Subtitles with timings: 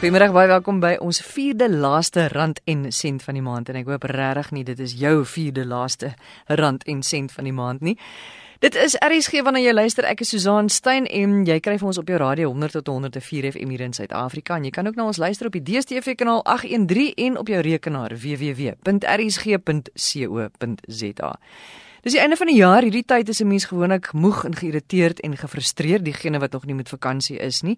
[0.00, 3.84] Goeiemôre, baie welkom by ons vierde laaste rand en sent van die maand en ek
[3.90, 6.16] hoop regtig nie dit is jou vierde laaste
[6.48, 7.92] rand en sent van die maand nie.
[8.64, 10.08] Dit is RSG wanneer jy luister.
[10.08, 13.50] Ek is Susan Stein en jy kry vir ons op jou radio 100 tot 104
[13.50, 16.40] FM hier in Suid-Afrika en jy kan ook na ons luister op die DStv kanaal
[16.48, 18.80] 813 en op jou rekenaar www.rsg.co.za.
[22.00, 22.88] Dis die einde van die jaar.
[22.88, 26.74] Hierdie tyd is 'n mens gewoonlik moeg en geïrriteerd en gefrustreerd, diegene wat nog nie
[26.74, 27.76] met vakansie is nie.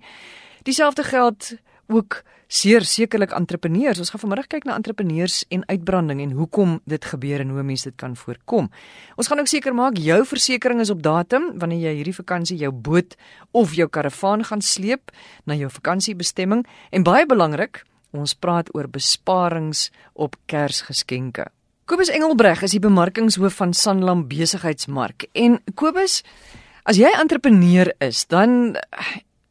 [0.62, 2.22] Dieselfde geld ook
[2.52, 3.98] seer sekerlik entrepreneurs.
[4.02, 7.88] Ons gaan vanmiddag kyk na entrepreneurs en uitbranding en hoekom dit gebeur en hoe mense
[7.88, 8.68] dit kan voorkom.
[9.16, 12.72] Ons gaan ook seker maak jou versekerings is op datum wanneer jy hierdie vakansie jou
[12.72, 13.16] boot
[13.56, 15.14] of jou karavaan gaan sleep
[15.48, 21.48] na jou vakansiebestemming en baie belangrik, ons praat oor besparings op Kersgeskenke.
[21.88, 26.20] Kobus Engelbreg is die bemarkingshoof van Sanlam Besigheidsmark en Kobus
[26.82, 28.74] As jy entrepreneur is, dan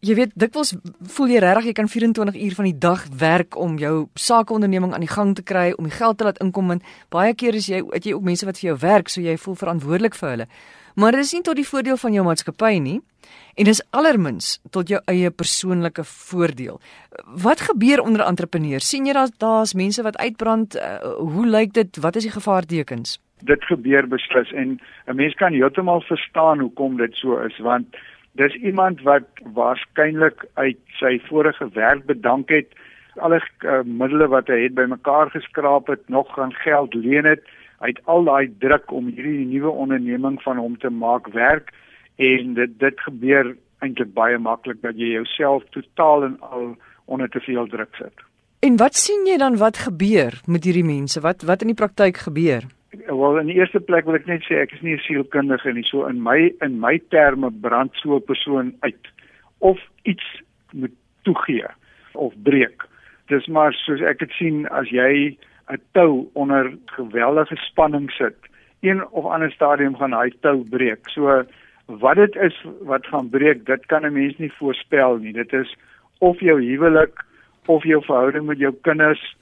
[0.02, 0.74] jy weet dikwels
[1.16, 5.06] voel jy regtig jy kan 24 uur van die dag werk om jou sakeonderneming aan
[5.06, 7.84] die gang te kry, om die geld te laat inkom en baie keer is jy
[7.94, 10.48] het jy ook mense wat vir jou werk, so jy voel verantwoordelik vir hulle.
[10.96, 13.00] Maar dit is nie tot die voordeel van jou maatskappy nie
[13.56, 16.82] en dis allermins tot jou eie persoonlike voordeel.
[17.44, 18.90] Wat gebeur onder entrepreneurs?
[18.90, 20.76] sien jy daar daar's mense wat uitbrand?
[20.76, 22.02] Uh, hoe lyk dit?
[22.02, 23.20] Wat is die gevaartekens?
[23.46, 27.96] Dit gebeur beslis en 'n mens kan heeltemal verstaan hoekom dit so is want
[28.40, 32.70] Dis iemand wat waarskynlik uit sy vorige werk bedank het,
[33.20, 37.44] alle uh, middele wat hy het bymekaar geskraap het, nog gaan geld leen het,
[37.82, 41.74] uit al daai druk om hierdie nuwe onderneming van hom te maak werk
[42.22, 46.68] en dit dit gebeur eintlik baie maklik dat jy jouself totaal en al
[47.06, 48.28] onder te veel druk sit.
[48.62, 51.22] En wat sien jy dan wat gebeur met hierdie mense?
[51.22, 52.68] Wat wat in die praktyk gebeur?
[53.08, 55.84] Wel in die eerste plek wil ek net sê ek is nie 'n sielkundige nie.
[55.84, 59.08] So in my in my terme brand so 'n persoon uit
[59.60, 60.94] of iets moet
[61.24, 61.68] toegee
[62.14, 62.84] of breek.
[63.28, 65.38] Dis maar soos ek dit sien as jy
[65.70, 68.38] 'n tou onder geweldige spanning sit,
[68.82, 71.10] een of ander stadium gaan hy tou breek.
[71.10, 71.44] So
[71.88, 75.34] wat dit is wat gaan breek, dit kan 'n mens nie voorspel nie.
[75.34, 75.76] Dit is
[76.20, 77.24] of jou huwelik
[77.66, 79.36] of jou verhouding met jou kinders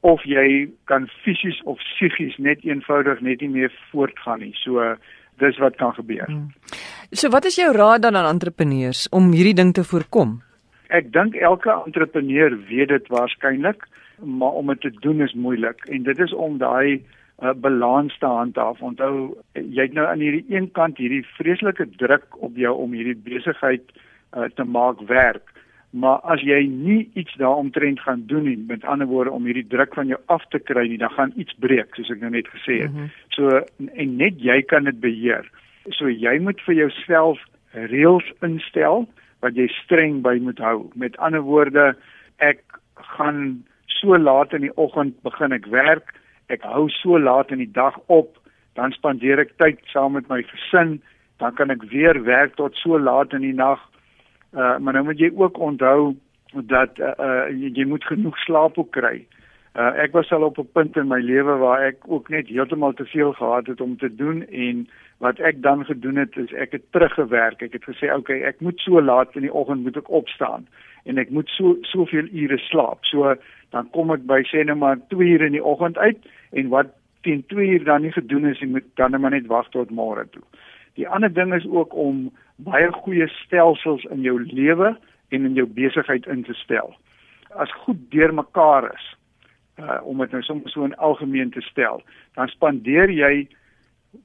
[0.00, 4.54] of jy kan fisies of psigies net eenvoudig net nie meer voortgaan nie.
[4.62, 4.94] So
[5.40, 6.28] dis wat kan gebeur.
[6.28, 6.48] Hmm.
[7.12, 10.40] So wat is jou raad dan aan entrepreneurs om hierdie ding te voorkom?
[10.90, 13.86] Ek dink elke entrepreneur weet dit waarskynlik,
[14.24, 17.00] maar om dit te doen is moeilik en dit is om daai
[17.42, 18.80] uh, balans te handhaaf.
[18.84, 23.16] Onthou jy het nou aan hierdie een kant hierdie vreeslike druk op jou om hierdie
[23.16, 25.54] besigheid uh, te maak werk
[25.90, 29.94] maar as jy nie iets daaromtrent gaan doen nie met ander woorde om hierdie druk
[29.94, 32.82] van jou af te kry nie dan gaan iets breek soos ek nou net gesê
[32.82, 32.92] het.
[32.92, 33.10] Mm -hmm.
[33.28, 33.62] So
[33.94, 35.50] en net jy kan dit beheer.
[35.88, 37.38] So jy moet vir jouself
[37.72, 39.08] reëls instel
[39.40, 40.90] wat jy streng by moet hou.
[40.94, 41.96] Met ander woorde
[42.38, 42.62] ek
[42.94, 46.14] gaan so laat in die oggend begin ek werk.
[46.48, 48.38] Ek hou so laat in die dag op,
[48.74, 51.00] dan spandeer ek tyd saam met my gesin,
[51.38, 53.80] dan kan ek weer werk tot so laat in die nag
[54.52, 56.16] Uh maar nou moet jy ook onthou
[56.52, 59.26] dat uh, uh jy moet genoeg slaap ook kry.
[59.78, 62.92] Uh ek was al op 'n punt in my lewe waar ek ook net heeltemal
[62.92, 66.72] te veel gehad het om te doen en wat ek dan gedoen het is ek
[66.72, 67.62] het teruggewerk.
[67.62, 70.66] Ek het gesê okay, ek moet so laat in die oggend moet ek opstaan
[71.04, 73.04] en ek moet so soveel ure slaap.
[73.04, 73.34] So
[73.70, 76.18] dan kom ek by sê net maar 2 ure in die oggend uit
[76.50, 76.86] en wat
[77.20, 79.90] teen 2 uur dan nie gedoen is, ek moet dan net maar net wag tot
[79.90, 80.42] môre toe.
[80.98, 82.30] Die ander ding is ook om
[82.64, 84.94] baie goeie stelsels in jou lewe
[85.30, 86.94] en in jou besigheid in te stel.
[87.50, 89.08] As goed deurmekaar is,
[89.80, 92.02] uh om dit nou soms so in algemeen te stel,
[92.36, 93.48] dan spandeer jy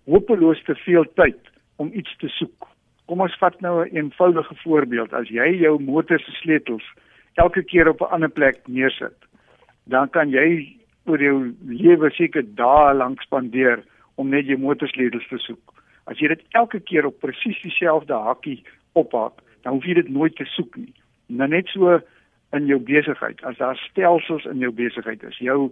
[0.09, 1.51] hopeloos te veel tyd
[1.81, 2.68] om iets te soek.
[3.06, 5.13] Kom ons vat nou 'n een eenvoudige voorbeeld.
[5.13, 6.84] As jy jou motor se sleutels
[7.35, 9.17] elke keer op 'n ander plek neersit,
[9.84, 13.84] dan kan jy oor jou lewe seker dae lank spandeer
[14.16, 15.75] om net jou motorsleutels te soek.
[16.05, 18.63] As jy dit elke keer op presies dieselfde hakkie
[18.93, 20.93] ophak, dan hoef jy dit nooit te soek nie.
[21.28, 21.99] Nou net so
[22.55, 25.72] in jou besigheid, as daar stelsels in jou besigheid is, jou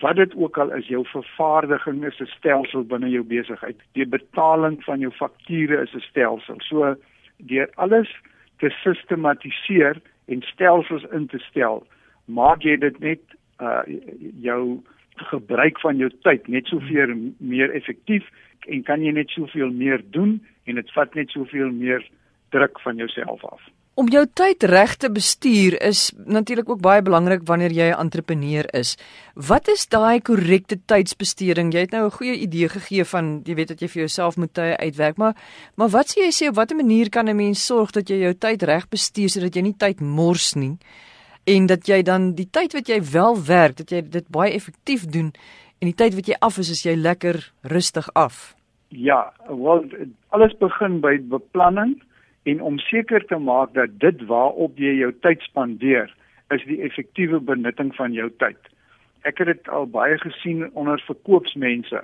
[0.00, 3.76] wat dit ook al is, jou vervaardiging is 'n stelsel binne jou besigheid.
[3.92, 6.56] Die betaling van jou fakture is 'n stelsel.
[6.60, 6.96] So
[7.36, 8.08] deur alles
[8.58, 11.86] te sistematiseer en stelsels in te stel,
[12.24, 13.20] maak jy dit net
[13.60, 13.82] uh
[14.40, 14.82] jou
[15.16, 18.28] gebruik van jou tyd net soveel meer effektief
[18.66, 22.04] en kan jy net soveel meer doen en dit vat net soveel meer
[22.50, 23.60] druk van jouself af.
[23.98, 28.64] Om jou tyd reg te bestuur is natuurlik ook baie belangrik wanneer jy 'n entrepreneur
[28.72, 28.96] is.
[29.34, 31.72] Wat is daai korrekte tydsbesteding?
[31.72, 34.54] Jy het nou 'n goeie idee gegee van jy weet dat jy vir jouself moet
[34.54, 35.34] tye uitwerk, maar
[35.74, 38.34] maar wat sê jy sê op watter manier kan 'n mens sorg dat jy jou
[38.34, 40.78] tyd reg bestuur sodat jy nie tyd mors nie?
[41.48, 45.06] en dat jy dan die tyd wat jy wel werk, dat jy dit baie effektief
[45.08, 45.32] doen
[45.78, 48.54] en die tyd wat jy af is, is jy lekker rustig af.
[48.88, 49.84] Ja, wel
[50.28, 51.98] alles begin by beplanning
[52.48, 56.08] en om seker te maak dat dit waarop jy jou tyd spandeer
[56.54, 58.58] is die effektiewe benutting van jou tyd.
[59.28, 62.00] Ek het dit al baie gesien onder verkoopsmense.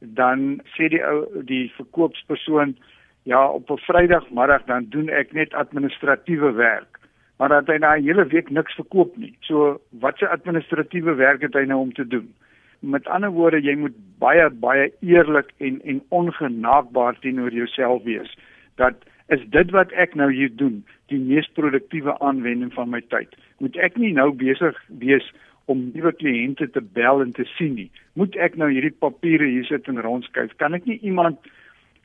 [0.00, 2.76] Dan sê die ou die verkoopspersoon
[3.24, 6.98] ja, op 'n Vrydagmiddag dan doen ek net administratiewe werk.
[7.38, 9.36] Maar dat hy na 'n hele week niks verkoop nie.
[9.40, 12.34] So wat se administratiewe werk het hy nou om te doen?
[12.82, 18.34] Met ander woorde, jy moet baie baie eerlik en en ongenaakbaar teenoor jouself wees
[18.80, 18.94] dat
[19.26, 20.82] is dit wat ek nou hier doen
[21.12, 23.32] die mees produktiewe aanwending van my tyd.
[23.62, 25.26] Moet ek nie nou besig wees
[25.70, 27.90] om nuwe kliënte te bel en te sien nie.
[28.18, 30.56] Moet ek nou hierdie papiere hier sit en rondskuif?
[30.58, 31.38] Kan ek nie iemand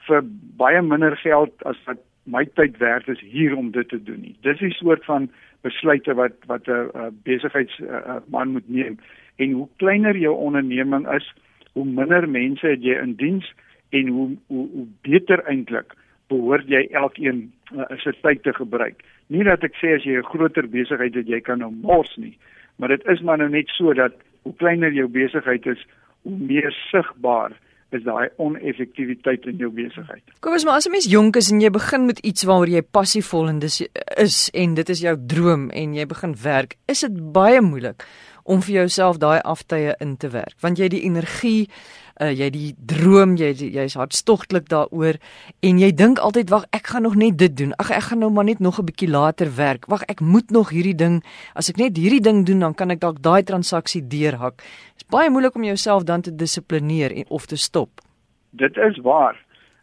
[0.08, 0.22] vir
[0.60, 4.36] baie minder geld as wat my tyd werd is hier om dit te doen nie.
[4.44, 5.30] Dis 'n soort van
[5.64, 9.00] besluite wat wat 'n besigheidsman moet neem
[9.38, 11.26] en hoe kleiner jou onderneming is,
[11.74, 13.48] hoe minder mense het jy in diens
[13.90, 15.94] en hoe hoe, hoe beter eintlik
[16.32, 19.04] behoort jy elkeen uh, se tyd te gebruik.
[19.32, 22.38] Nie dat ek sê as jy 'n groter besigheid het jy kan nou mors nie,
[22.78, 24.14] maar dit is maar nou net so dat
[24.44, 25.88] hoe kleiner jou besigheid is,
[26.24, 27.56] hoe meer sigbaar
[27.96, 30.24] is daai oneffektiwiteit in jou besigheid.
[30.44, 32.82] Kom ons maar as 'n mens jonk is en jy begin met iets waaroor jy
[32.82, 33.88] passievol en dis
[34.18, 38.04] is en dit is jou droom en jy begin werk, is dit baie moeilik
[38.48, 40.56] om vir jouself daai aftye in te werk.
[40.64, 41.68] Want jy die energie
[42.22, 45.20] uh, jy die droom jy jy's hartstogtelik daaroor
[45.66, 47.74] en jy dink altyd wag ek gaan nog net dit doen.
[47.82, 49.86] Ag ek gaan nou maar net nog 'n bietjie later werk.
[49.88, 51.24] Wag ek moet nog hierdie ding
[51.56, 54.62] as ek net hierdie ding doen dan kan ek dalk daai transaksie deurhak.
[54.98, 58.02] Is baie moeilik om jouself dan te dissiplineer en of te stop.
[58.52, 59.36] Dit is waar.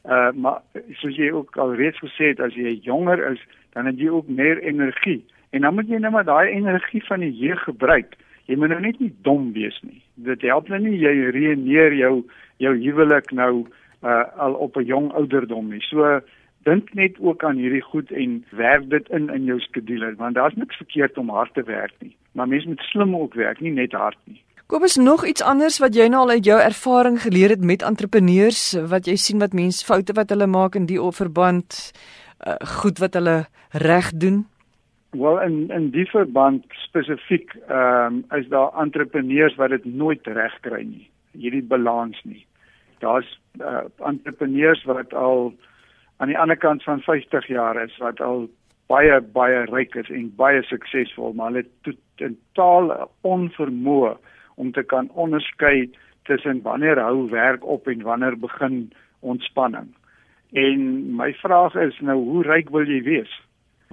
[0.05, 0.61] Uh, maar
[1.01, 3.41] soos jy ook al reeds gesê het as jy jonger is
[3.73, 5.25] dan het jy ook meer energie.
[5.51, 8.17] En dan moet jy net maar daai energie van die jeug gebruik
[8.51, 10.03] jy moet nou net nie dom wees nie.
[10.15, 12.15] Dit help nou nie jy reëneer jou
[12.63, 13.67] jou huwelik nou
[14.05, 15.81] uh, al op 'n jong ouderdom nie.
[15.81, 16.21] So
[16.65, 20.55] dink net ook aan hierdie goed en werk dit in in jou skedule want daar's
[20.55, 22.17] niks verkeerd om hard te werk nie.
[22.33, 24.43] Maar mens moet slim ook werk, nie net hard nie.
[24.67, 28.77] Kobus nog iets anders wat jy nou al uit jou ervaring geleer het met entrepreneurs
[28.89, 31.93] wat jy sien wat mense foute wat hulle maak in die verband
[32.47, 34.47] uh, goed wat hulle reg doen
[35.15, 40.57] Wel in in die verband spesifiek ehm um, is daar entrepreneurs wat dit nooit reg
[40.61, 41.11] kry nie.
[41.33, 42.47] Hierdie balans nie.
[42.99, 45.55] Daar's uh, entrepreneurs wat al
[46.17, 48.49] aan die ander kant van 50 jaar is wat al
[48.87, 54.17] baie baie ryk is en baie suksesvol, maar hulle het totaal onvermoë
[54.55, 55.91] om te kan onderskei
[56.25, 59.95] tussen wanneer hou werk op en wanneer begin ontspanning.
[60.53, 60.81] En
[61.17, 63.44] my vraag is nou hoe ryk wil jy wees?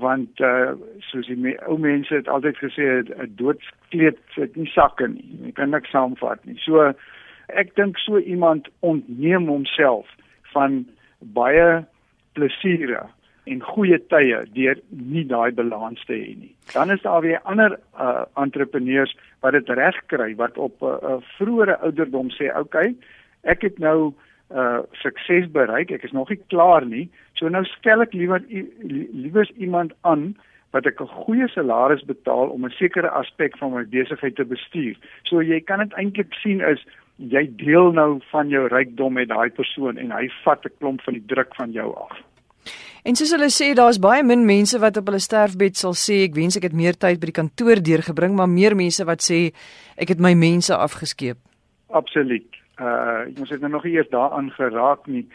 [0.02, 0.74] Want uh
[1.12, 5.30] soos die me ou mense het altyd gesê 'n doodskleed sit nie sakke nie.
[5.46, 6.58] Jy kan niks saamvat nie.
[6.66, 6.94] So
[7.48, 10.08] ek dink so iemand ontneem homself
[10.54, 10.86] van
[11.20, 11.86] baie
[12.34, 13.06] plesiere
[13.50, 16.56] en goeie tye deur nie daai balans te hê nie.
[16.74, 21.10] Dan is daar weer ander uh entrepreneurs wat dit reg kry wat op 'n uh,
[21.10, 22.96] uh, vroeë ouderdom sê, "Oké, okay,
[23.44, 24.14] ek het nou
[24.56, 25.92] uh sukses bereik.
[25.92, 27.10] Ek is nog nie klaar nie.
[27.40, 30.36] So nou stel ek liewer liewers iemand aan
[30.72, 34.96] wat ek 'n goeie salaris betaal om 'n sekere aspek van my besigheid te bestuur.
[35.24, 36.86] So jy kan dit eintlik sien is
[37.18, 41.14] jy deel nou van jou rykdom met daai persoon en hy vat 'n klomp van
[41.14, 42.18] die druk van jou af.
[43.04, 46.36] En soos hulle sê, daar's baie min mense wat op hulle sterfbed sal sê ek
[46.36, 49.54] wens ek het meer tyd by die kantoor deurgebring, maar meer mense wat sê
[49.98, 51.38] ek het my mense afgeskeep.
[51.90, 55.28] Absoluut uh ons het nou nog eers daaraan geraak nie.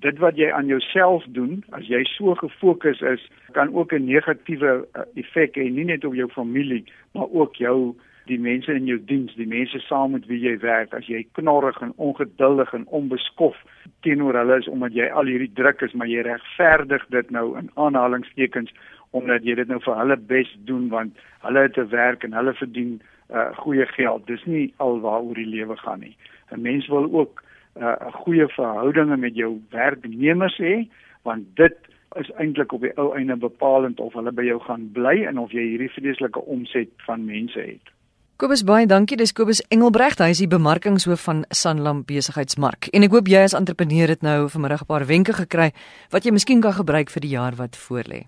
[0.00, 4.86] Dit wat jy aan jouself doen as jy so gefokus is kan ook 'n negatiewe
[4.96, 7.94] uh, effek hê nie net op jou familie maar ook jou
[8.26, 10.94] die mense in jou diens die mense saam met wie jy werk.
[10.94, 13.56] As jy knorrig en ongeduldig en onbeskof
[14.00, 17.70] teenoor hulle is omdat jy al hierdie druk is maar jy regverdig dit nou in
[17.74, 18.72] aanhalingstekens
[19.10, 22.54] omdat jy dit nou vir hulle bes doen want hulle het te werk en hulle
[22.54, 26.16] verdien uh goeie geld dis nie alwaaroor die lewe gaan nie
[26.50, 27.42] 'n mens wil ook
[27.76, 30.88] 'n uh, goeie verhoudinge met jou werknemers hê
[31.22, 31.76] want dit
[32.14, 35.52] is eintlik op die ou einde bepalend of hulle by jou gaan bly en of
[35.52, 37.92] jy hierdie vreeslike omset van mense het.
[38.36, 39.16] Kobus baie dankie.
[39.16, 40.18] Dis Kobus Engelbregt.
[40.18, 42.90] Hy is die bemarkingshoof van Sanlam Besigheidsmark.
[42.90, 45.70] En ek hoop jy as entrepreneur het nou vanmiddag 'n paar wenke gekry
[46.10, 48.26] wat jy miskien kan gebruik vir die jaar wat voorlê.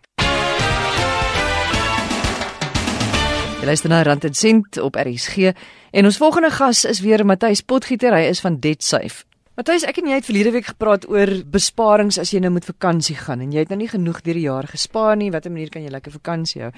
[3.57, 5.55] Jy luister na Rand en Sent op RSG
[5.97, 8.13] en ons volgende gas is weer Matthys Potgieter.
[8.13, 9.25] Hy is van DebtSafe.
[9.57, 13.15] Matthys, ek en jy het verlede week gepraat oor besparings as jy nou met vakansie
[13.17, 15.31] gaan en jy het nou nie genoeg deur die jaar gespaar nie.
[15.33, 16.69] Watter manier kan jy lekker vakansie hou?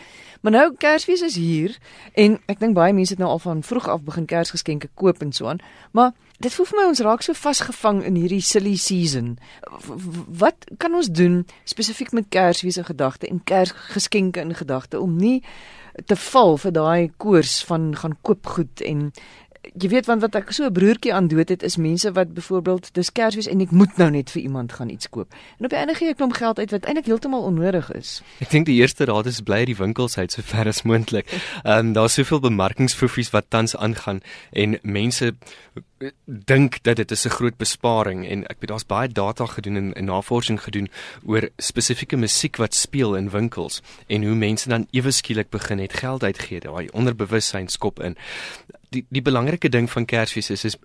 [0.47, 1.75] Maar nou Kersfees is hier
[2.14, 5.35] en ek dink baie mense het nou al van vroeg af begin Kersgeskenke koop en
[5.35, 5.58] so aan.
[5.90, 9.35] Maar dit voel vir my ons raak so vasgevang in hierdie silly season.
[10.38, 15.40] Wat kan ons doen spesifiek met Kersfees in gedagte en Kersgeskenke in gedagte om nie
[16.07, 19.12] te val vir daai koers van gaan koop goed en
[19.75, 22.95] jy weet want wat ek so 'n broertjie aan dood het is mense wat byvoorbeeld
[22.95, 25.33] dis Kersfees en ek moet nou net vir iemand gaan iets koop.
[25.59, 28.23] En op die einde gee ek hom geld uit wat eintlik heeltemal onnodig is.
[28.40, 31.26] Ek dink die eerste raad is bly die winkels uit so ver as moontlik.
[31.64, 34.21] Ehm um, daar's soveel bemarkingsfoefies wat tans aangaan
[34.52, 35.35] en mense
[36.25, 39.95] dink dat dit is 'n groot besparing en ek weet daar's baie data gedoen en,
[39.95, 40.88] en navorsing gedoen
[41.25, 45.93] oor spesifieke musiek wat speel in winkels en hoe mense dan ewe skielik begin het
[45.93, 46.61] geld uitgee.
[46.61, 48.17] Daai onderbewussyn skop in
[48.90, 50.76] die die belangrike ding van Kersfees is is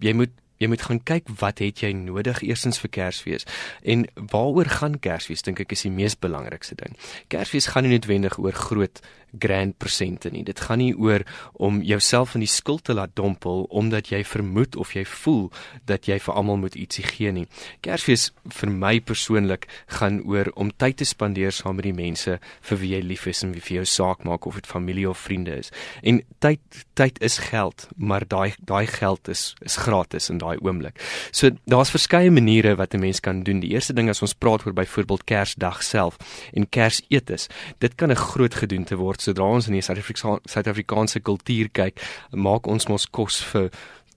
[0.00, 0.30] jy moet
[0.62, 3.46] jy moet gaan kyk wat het jy nodig eersins vir Kersfees
[3.82, 6.94] en waaroor gaan Kersfees dink ek is die mees belangrikste ding.
[7.28, 9.02] Kersfees gaan nie noodwendig oor groot
[9.38, 10.44] grand persente nie.
[10.44, 14.76] Dit gaan nie oor om jouself in die skuld te laat dompel omdat jy vermoed
[14.76, 15.50] of jy voel
[15.88, 17.46] dat jy vir almal moet ietsie gee nie.
[17.84, 22.80] Kersfees vir my persoonlik gaan oor om tyd te spandeer saam met die mense vir
[22.82, 25.56] wie jy lief is en wie vir jou saak maak of dit familie of vriende
[25.62, 25.72] is.
[26.02, 26.60] En tyd
[26.98, 31.00] tyd is geld, maar daai daai geld is is gratis in daai oomblik.
[31.32, 33.60] So daar's verskeie maniere wat 'n mens kan doen.
[33.60, 36.16] Die eerste ding is ons praat oor byvoorbeeld Kersdag self
[36.52, 37.48] en Kersetes.
[37.78, 42.02] Dit kan 'n groot gedoente word sodra ons in die Suid-Afrikaanse kultuur kyk,
[42.34, 43.70] maak ons mos kos vir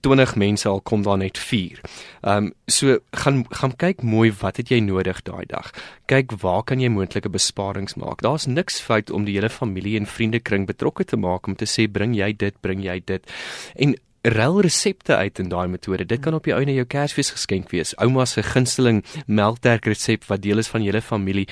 [0.06, 1.80] 20 mense al kom daar net 4.
[2.22, 5.72] Ehm um, so gaan gaan kyk mooi wat het jy nodig daai dag.
[6.06, 8.22] Kyk waar kan jy moontlike besparings maak.
[8.22, 11.88] Daar's niks fout om die hele familie en vriendekring betrokke te maak om te sê
[11.90, 13.32] bring jy dit, bring jy dit.
[13.74, 16.06] En rel resepte uit in daai metode.
[16.06, 17.94] Dit kan op die ouene jou Kersfees geskenk wees.
[18.02, 21.46] Ouma se gunsteling melkterk resep wat deel is van julle familie.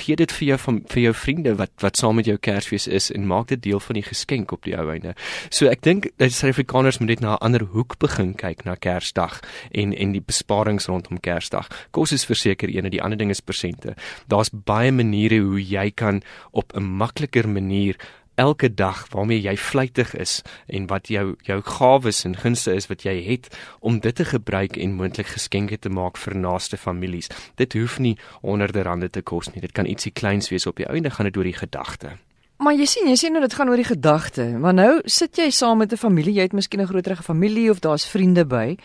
[0.00, 3.10] Gee dit vir jou van vir jou vriende wat wat saam met jou Kersfees is
[3.14, 5.14] en maak dit deel van die geskenk op die ouene.
[5.50, 9.40] So ek dink dat Suid-Afrikaners moet net na 'n ander hoek begin kyk na Kersdag
[9.70, 11.68] en en die besparings rondom Kersdag.
[11.90, 13.94] Kos is verseker een en die ander ding is persente.
[14.26, 17.96] Daar's baie maniere hoe jy kan op 'n makliker manier
[18.38, 23.02] elke dag waarmee jy vlytig is en wat jou jou gawes en gunste is wat
[23.02, 27.30] jy het om dit te gebruik en moontlik geskenke te maak vir naaste families.
[27.58, 29.64] Dit hoef nie honderde rande te kos nie.
[29.64, 32.14] Dit kan ietsie kleins wees op die einde gaan dit oor die gedagte.
[32.58, 34.44] Maar jy sien, jy sien nou dit gaan oor die gedagte.
[34.58, 37.78] Maar nou sit jy saam met 'n familie, jy het miskien 'n groterige familie of
[37.78, 38.76] daar's vriende by.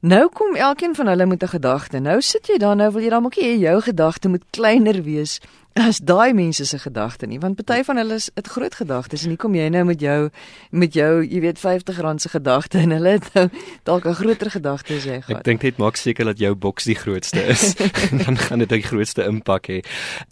[0.00, 1.98] Nou kom elkeen van hulle met 'n gedagte.
[2.00, 5.40] Nou sit jy daar nou wil jy dan ook hê jou gedagte moet kleiner wees
[5.78, 9.38] as daai mense se gedagte nie want party van hulle dit groot gedagtes en hier
[9.38, 10.30] kom jy nou met jou
[10.70, 13.46] met jou jy weet 50 rand se gedagte en hulle het nou
[13.84, 15.38] dalk 'n groter gedagte as jy gehad.
[15.38, 17.74] Ek dink net maak seker dat jou boks die grootste is
[18.24, 19.82] dan gaan dit die grootste impak hê.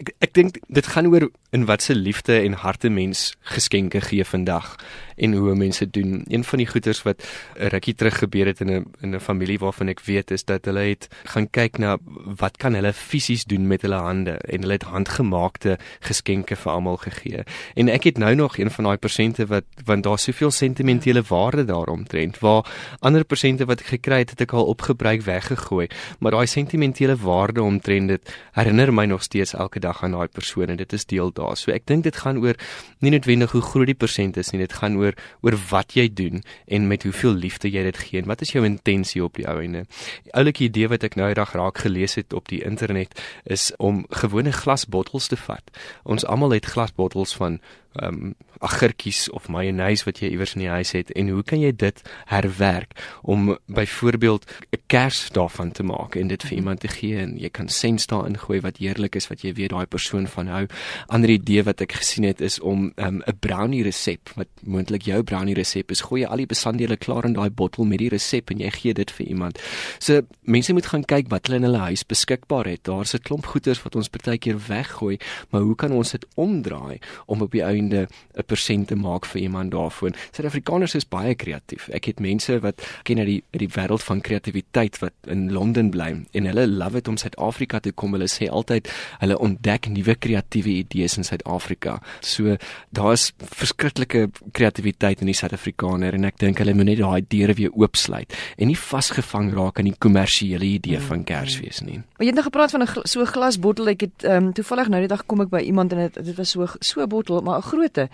[0.01, 4.77] Ek, ek dink dit gaan oor in watse liefde en harte mens geskenke gee vandag
[5.19, 6.25] en hoe mense doen.
[6.29, 9.89] Een van die goeters wat rukkie terug gebeur het in 'n in 'n familie waarvan
[9.89, 11.99] ek weet is dat hulle het gaan kyk na
[12.39, 14.85] wat kan hulle fisies doen met hulle hande en hulle het
[15.29, 17.45] handgemaakte geskenke vir almal gegee.
[17.77, 21.65] En ek het nou nog een van daai persente wat want daar soveel sentimentele waarde
[21.65, 22.67] daaromtrent waar
[23.01, 25.89] ander persente wat ek gekry het het ek al opgebruik weggegooi,
[26.21, 30.69] maar daai sentimentele waarde omtrent dit herinner my nog steeds elke dag aan daai persoon
[30.69, 31.57] en dit is deel daar.
[31.57, 32.57] So ek dink dit gaan oor
[33.01, 36.43] nie noodwendig hoe groot die persent is nie, dit gaan oor oor wat jy doen
[36.67, 39.59] en met hoeveel liefde jy dit gee en wat is jou intensie op die ou
[39.63, 39.85] ende.
[40.25, 44.05] Die oulike idee wat ek nou eendag raak gelees het op die internet is om
[44.23, 45.63] gewone glasbottels te vat.
[46.03, 47.61] Ons almal het glasbottels van
[47.93, 51.61] ehm um, agurkies of mayonnaise wat jy iewers in die huis het en hoe kan
[51.63, 56.59] jy dit herwerk om byvoorbeeld 'n kers daarvan te maak en dit vir mhm.
[56.59, 59.71] iemand te gee en jy kan sens daarin gooi wat heerlik is wat jy weet
[59.71, 60.67] daai persoon van hou.
[61.07, 65.03] Ander idee wat ek gesien het is om ehm, 'n um, brownie resep wat moontlik
[65.03, 68.09] jou brownie resep is, gooi jy al die bestanddele klaar in daai bottel met die
[68.09, 69.59] resep en jy gee dit vir iemand.
[69.99, 72.85] So mense moet gaan kyk wat hulle in hulle huis beskikbaar het.
[72.85, 75.19] Daar's 'n klomp goeders wat ons partykeer weggooi,
[75.51, 78.07] maar hoe kan ons dit omdraai om op die einde
[78.37, 80.11] 'n persent te maak vir iemand daarvoor.
[80.33, 81.89] Suid-Afrikaners is baie kreatief.
[81.89, 85.91] Ek het mense wat ken uit die uit die wêreld van kreatiwiteit wat in Londen
[85.91, 88.13] bly en hulle love dit om Suid-Afrika te kom.
[88.13, 88.89] Hulle sê altyd
[89.21, 91.99] hulle ontdek nuwe kreatiewe idees in Suid-Afrika.
[92.21, 92.57] So
[92.91, 97.75] daar's verskriklike kreatiwiteit in die Suid-Afrikaner en ek dink hulle moet net daai deure weer
[97.75, 102.01] oopsluit en nie vasgevang raak aan die kommersiële idee van Kersfees nie.
[102.19, 103.89] Maar jy het nou gepraat van 'n so glasbottel.
[103.89, 106.37] Ek het ehm um, toevallig nou die dag kom ek by iemand en dit dit
[106.37, 108.09] was so so bottel, maar 'n grootte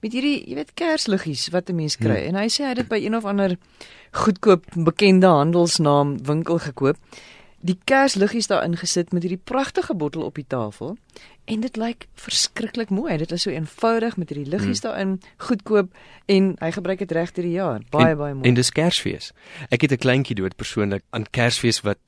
[0.00, 2.24] met hierdie, jy weet, kersliggies wat 'n mens kry.
[2.24, 2.34] Hmm.
[2.34, 3.56] En hy sê hy het dit by een of ander
[4.12, 6.96] goedkoop bekende handelsnaam winkel gekoop.
[7.60, 10.96] Die kersliggies daarin gesit met hierdie pragtige bottel op die tafel
[11.50, 13.16] en dit lyk verskriklik mooi.
[13.18, 14.90] Dit is so eenvoudig met hierdie liggies hmm.
[14.90, 15.92] daarin, goedkoop
[16.30, 17.82] en hy gebruik dit reg deur die jaar.
[17.90, 18.48] Baie en, baie mooi.
[18.48, 19.32] En dis Kersfees.
[19.70, 21.98] Ek het 'n kleintjie dood persoonlik aan Kersfees wat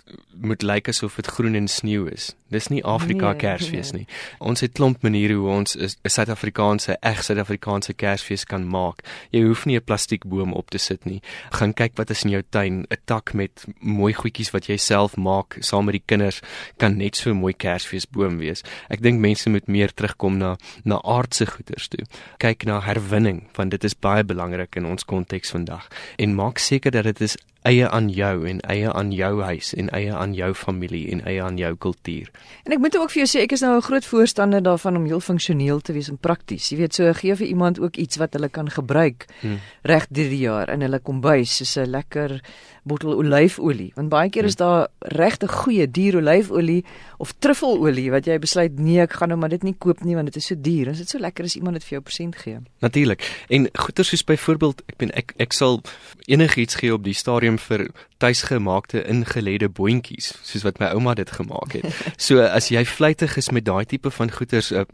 [0.40, 2.34] moet lyk asof dit groen en sneeu is.
[2.52, 4.04] Dis nie Afrika nee, Kersfees nee.
[4.04, 4.06] nie.
[4.38, 9.02] Ons het klomp maniere hoe ons 'n Suid-Afrikaanse, reg Suid-Afrikaanse Kersfees kan maak.
[9.30, 11.22] Jy hoef nie 'n plastiekboom op te sit nie.
[11.50, 15.16] Gaan kyk wat is in jou tuin, 'n tak met mooi goedjies wat jy self
[15.16, 16.40] maak saam met die kinders
[16.76, 18.62] kan net so 'n mooi Kersfeesboom wees.
[18.88, 22.04] Ek dink mense moet meer terugkom na na aardse goederes toe.
[22.38, 26.90] Kyk na herwinning, want dit is baie belangrik in ons konteks vandag en maak seker
[26.90, 30.50] dat dit is eie aan jou en eie aan jou huis en eie aan jou
[30.54, 32.30] familie en eie aan jou kultuur.
[32.66, 35.04] En ek moet ook vir jou sê ek is nou 'n groot voorstander daarvan om
[35.06, 36.70] heel funksioneel te wees en prakties.
[36.70, 39.60] Jy weet so gee vir iemand ook iets wat hulle kan gebruik hmm.
[39.82, 42.40] reg deur die jaar in hulle kombuis soos 'n lekker
[42.82, 43.92] bottel olyfolie.
[43.94, 44.66] Want baie keer is hmm.
[44.66, 46.84] daar regte goeie duur olyfolie
[47.18, 50.26] of truffelolie wat jy besluit nee, ek gaan nou maar dit nie koop nie want
[50.26, 50.88] dit is so duur.
[50.88, 52.58] Is dit so lekker as iemand dit vir jou persent gee?
[52.82, 53.22] Natuurlik.
[53.48, 55.80] En goeder soos byvoorbeeld ek ben ek ek sal
[56.26, 61.30] enigiets gee op die stadium stadium vir tuisgemaakte ingelede boontjies soos wat my ouma dit
[61.30, 61.84] gemaak het.
[62.16, 64.84] So as jy vleitig is met daai tipe van goeders 'n uh,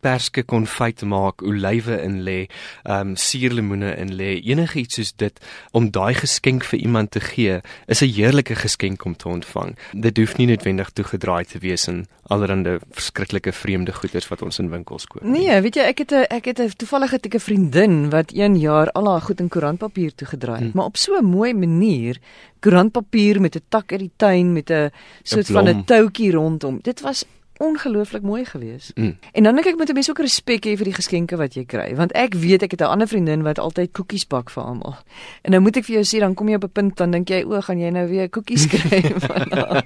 [0.00, 2.38] perske konfyt maak, olywe in lê,
[2.84, 5.40] um, suurlemoene in lê, enigiets soos dit
[5.72, 9.76] om daai geskenk vir iemand te gee, is 'n heerlike geskenk om te ontvang.
[9.92, 14.70] Dit hoef nie noodwendig toegedraai te wees in allerlei verskriklike vreemde goeders wat ons in
[14.70, 15.22] winkels koop.
[15.22, 18.32] Nee, weet jy, ek het 'n ek het 'n toevallig het ek 'n vriendin wat
[18.32, 20.72] 1 jaar al haar goed in koerantpapier toegedraai het, hmm.
[20.74, 22.18] maar op so 'n mooi manier
[22.60, 24.90] koerantpapier met 'n tak uit die tuin met 'n
[25.22, 26.78] soort van 'n toutjie rondom.
[26.82, 27.24] Dit was
[27.58, 28.90] ongelooflik mooi geweest.
[28.94, 29.18] Mm.
[29.32, 31.64] En dan dink ek moet 'n mens ook respek hê vir die geskenke wat jy
[31.64, 34.96] kry, want ek weet ek het 'n ander vriendin wat altyd koekies bak vir almal.
[35.42, 37.28] En nou moet ek vir jou sê dan kom jy op 'n punt dan dink
[37.28, 39.82] jy o, gaan jy nou weer koekies kry van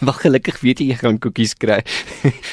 [0.00, 1.82] Wag gelukkig weet jy jy gaan koekies kry.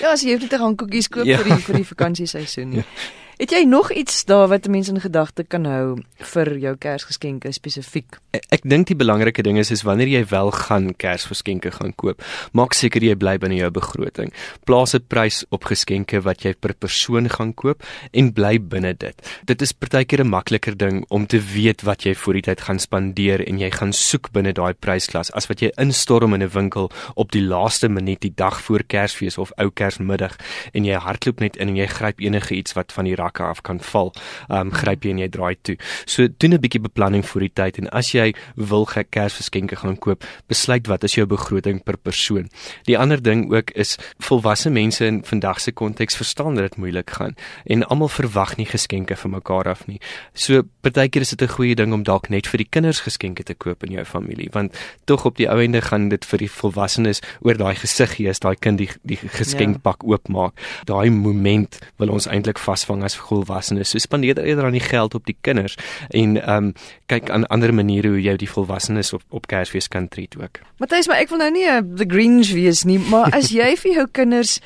[0.02, 1.38] ja, as jy hoef net te gaan koekies koop ja.
[1.38, 2.84] vir die vir die vakansieseisoen nie.
[3.39, 6.02] Het jy nog iets daar wat mense in gedagte kan hou
[6.34, 8.17] vir jou Kersgeskenke spesifiek?
[8.36, 12.19] Ek, ek dink die belangrike ding is is wanneer jy wel gaan Kersgeskenke gaan koop,
[12.52, 14.34] maak seker jy bly binne jou begroting.
[14.67, 17.80] Plaas 'n prys op geskenke wat jy per persoon gaan koop
[18.12, 19.15] en bly binne dit.
[19.45, 22.80] Dit is partykeer 'n makliker ding om te weet wat jy vir die tyd gaan
[22.80, 26.91] spandeer en jy gaan soek binne daai prysklas as wat jy instorm in 'n winkel
[27.15, 30.36] op die laaste minuut die dag voor Kersfees of ou Kersmiddag
[30.73, 33.62] en jy hardloop net in en jy gryp enige iets wat van die rakke af
[33.63, 34.13] kan val.
[34.50, 35.78] Ehm um, gryp jy en jy draai toe.
[36.06, 40.24] So doen 'n bietjie beplanning vir die tyd en as jy wil Kersgeskenke gaan koop,
[40.48, 42.50] besluit wat is jou begroting per persoon.
[42.86, 47.10] Die ander ding ook is volwasse mense in vandag se konteks verstaan dat dit moeilik
[47.10, 50.00] gaan en almal verwag nie geskenke van mekaar af nie.
[50.34, 53.54] So partykeer is dit 'n goeie ding om dalk net vir die kinders geskenke te
[53.54, 57.22] koop in jou familie want tog op die ou ende gaan dit vir die volwassenes
[57.42, 60.13] oor daai gesig gee as daai kind die die geskenkpak ja.
[60.13, 60.54] oopmaak.
[60.86, 63.90] Daai moment wil ons eintlik vasvang as volwassenes.
[63.90, 65.78] So spandeer eerder aan die geld op die kinders
[66.10, 66.74] en ehm um,
[67.10, 70.62] kyk aan ander maniere hoe jy die volwassenes op op Kersfees kan treat ook.
[70.78, 73.94] Matthys, maar ek wil nou nie 'n the Grinch wees nie, maar as jy vir
[73.94, 74.60] jou kinders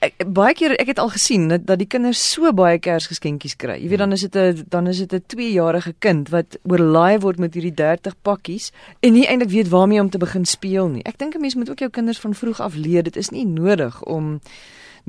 [0.00, 3.74] Ek, baie keer ek het al gesien dat dat die kinders so baie Kersgeskenkies kry.
[3.82, 7.38] Jy weet dan is dit 'n dan is dit 'n 2-jarige kind wat oorlaai word
[7.38, 11.04] met hierdie 30 pakkies en nie eintlik weet waarmee om te begin speel nie.
[11.04, 13.44] Ek dink 'n mens moet ook jou kinders van vroeg af leer dit is nie
[13.44, 14.40] nodig om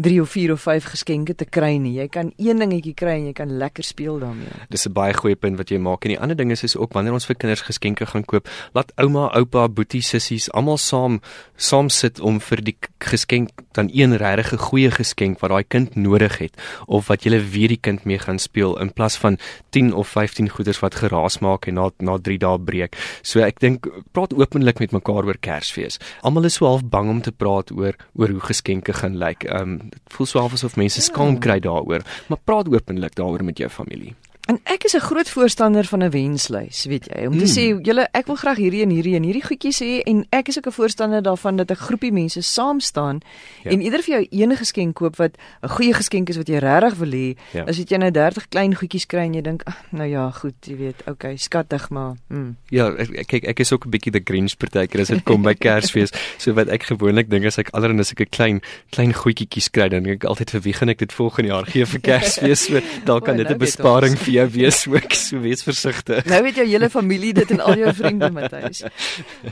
[0.02, 1.94] 3 of 4 of 5 geskenke te kry nie.
[2.00, 4.50] Jy kan een dingetjie kry en jy kan lekker speel daarmee.
[4.70, 6.04] Dis 'n baie goeie punt wat jy maak.
[6.06, 8.92] En die ander ding is is ook wanneer ons vir kinders geskenke gaan koop, laat
[8.96, 11.22] ouma, oupa, boetie, sissies almal saam
[11.56, 16.38] saam sit om vir die geskenk dan een regtig goeie geskenk wat daai kind nodig
[16.42, 19.38] het of wat jy weer die kind mee gaan speel in plaas van
[19.70, 22.98] 10 of 15 goeders wat geraas maak en na na 3 dae breek.
[23.22, 26.00] So ek dink praat openlik met mekaar oor Kersfees.
[26.24, 29.46] Almal is so half bang om te praat oor oor hoe geskenke gaan lyk.
[29.46, 33.44] Ehm um, dit voel so half asof mense skaam kry daaroor, maar praat openlik daaroor
[33.48, 34.16] met jou familie.
[34.50, 37.54] En ek is 'n groot voorstander van 'n wenslys, weet jy, om te mm.
[37.56, 40.58] sê julle ek wil graag hierdie en hierdie en hierdie goedjies hê en ek is
[40.58, 43.20] ook 'n voorstander daarvan dat 'n groepie mense saam staan
[43.64, 43.72] ja.
[43.72, 46.96] en eerder vir jou enige geskenk koop wat 'n goeie geskenk is wat jy regtig
[46.96, 47.64] wil hê, ja.
[47.64, 50.76] as jy nou 30 klein goedjies kry en jy dink, ag, nou ja, goed, jy
[50.78, 52.16] weet, okay, skattig maar.
[52.28, 52.56] Mm.
[52.70, 55.54] Ja, ek kyk ek is ook 'n bietjie the Grinch partykeer as dit kom by
[55.66, 56.12] Kersfees.
[56.38, 60.24] so wat ek gewoonlik dink as ek allerhande sulke klein klein goedjies kry, dan dink
[60.24, 62.66] ek altyd vir wie gaan ek dit volgende jaar gee vir Kersfees?
[62.66, 66.26] So dalk kan dit 'n besparing vir jou wees ook, so wees versigtig.
[66.30, 68.84] Nou weet jou hele familie dit en al jou vriende Matthys.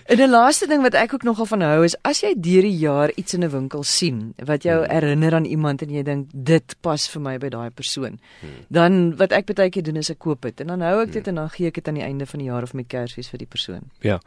[0.09, 2.77] En 'n laaste ding wat ek ook nogal van hou is as jy deur die
[2.77, 4.91] jaar iets in 'n winkel sien wat jou hmm.
[4.91, 8.19] herinner aan iemand en jy dink dit pas vir my by daai persoon.
[8.41, 8.49] Hmm.
[8.69, 11.25] Dan wat ek baie keer doen is ek koop dit en dan hou ek dit
[11.25, 11.29] hmm.
[11.29, 13.39] en dan gee ek dit aan die einde van die jaar of met Kersfees vir
[13.39, 13.91] die persoon.
[14.01, 14.19] Ja.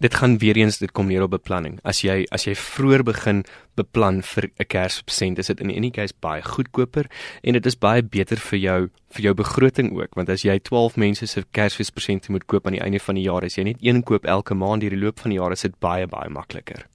[0.00, 1.78] Dit gaan weer eens dit kom neer op beplanning.
[1.84, 3.44] As jy as jy vroeër begin
[3.76, 7.06] beplan vir 'n Kerspresent, is dit in enige geval baie goedkoper
[7.42, 10.96] en dit is baie beter vir jou vir jou begroting ook want as jy 12
[10.96, 14.02] mense se Kersfeespresente moet koop aan die einde van die jaar, as jy net een
[14.02, 16.86] koop elke maand deur die loop van die jaar, is dit baie baie makliker.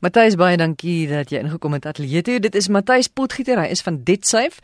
[0.00, 2.38] Matthys baie dankie dat jy ingekom het ateljee toe.
[2.38, 4.62] Dit is Matthys Potgieter, hy is van DebtSafe.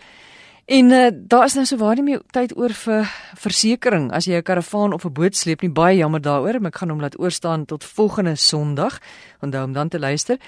[0.65, 4.39] En uh, daar is nou so waar nie meer tyd oor vir versekerings as jy
[4.39, 5.71] 'n karavaan of 'n boot sleep nie.
[5.71, 8.99] Baie jammer daaroor, maar ek gaan hom laat oorstaan tot volgende Sondag.
[9.41, 10.39] Onthou om dan te luister.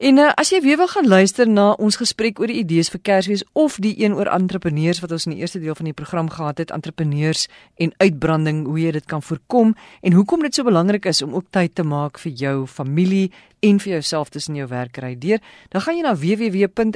[0.00, 3.02] En uh, as jy weer wil gaan luister na ons gesprek oor die idees vir
[3.04, 6.32] Kersfees of die een oor entrepreneurs wat ons in die eerste deel van die program
[6.32, 11.04] gehad het, entrepreneurs en uitbranding, hoe jy dit kan voorkom en hoekom dit so belangrik
[11.04, 13.28] is om ook tyd te maak vir jou familie
[13.60, 15.36] en vir jouself tussen jou werk kry deur,
[15.68, 16.88] dan gaan jy na www.rsg.co.za,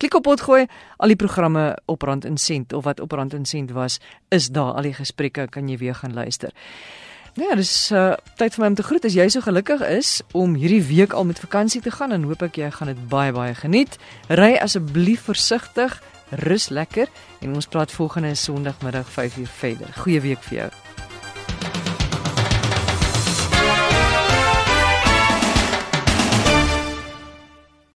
[0.00, 0.64] klik op potgooi,
[0.96, 4.00] al die programme op Rand en Sent of wat op Rand en Sent was,
[4.32, 6.48] is daar al die gesprekke kan jy weer gaan luister.
[7.34, 9.06] Ja, dis uh, tyd vir my om te groet.
[9.08, 12.46] As jy so gelukkig is om hierdie week al met vakansie te gaan, dan hoop
[12.46, 13.98] ek jy gaan dit baie baie geniet.
[14.30, 15.98] Ry asseblief versigtig,
[16.46, 17.10] rus lekker
[17.42, 19.90] en ons praat volgende Sondagmiddag 5uur verder.
[19.98, 20.72] Goeie week vir jou.